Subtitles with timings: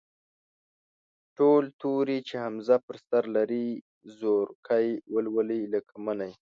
[1.37, 3.67] ټول توري چې همزه پر سر لري،
[4.17, 6.31] زورکی ولولئ، لکه: مٔنی.